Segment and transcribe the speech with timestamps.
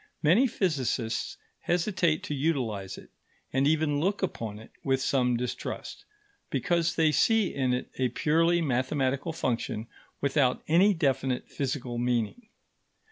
[0.23, 3.11] Many physicists hesitate to utilize it,
[3.53, 6.05] and even look upon it with some distrust,
[6.49, 9.85] because they see in it a purely mathematical function
[10.19, 12.47] without any definite physical meaning.